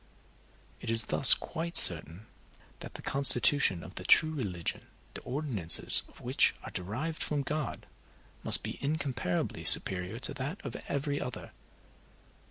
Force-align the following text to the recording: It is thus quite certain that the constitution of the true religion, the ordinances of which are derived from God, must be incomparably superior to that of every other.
It 0.79 0.89
is 0.89 1.03
thus 1.13 1.35
quite 1.35 1.77
certain 1.77 2.25
that 2.79 2.95
the 2.95 3.03
constitution 3.03 3.83
of 3.83 3.93
the 4.01 4.03
true 4.03 4.31
religion, 4.33 4.87
the 5.13 5.21
ordinances 5.21 6.01
of 6.07 6.19
which 6.21 6.55
are 6.63 6.71
derived 6.71 7.21
from 7.21 7.43
God, 7.43 7.85
must 8.41 8.63
be 8.63 8.79
incomparably 8.81 9.63
superior 9.63 10.17
to 10.21 10.33
that 10.33 10.65
of 10.65 10.75
every 10.87 11.21
other. 11.21 11.51